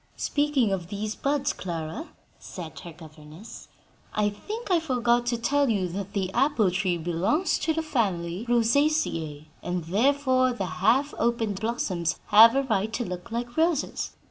[0.17, 2.07] "Speaking of these buds, Clara,"
[2.39, 3.67] said her governess,
[4.15, 8.47] "I think I forgot to tell you that the apple tree belongs to the family
[8.49, 14.13] Rosaceae, and therefore the half opened blossoms have a right to look like roses.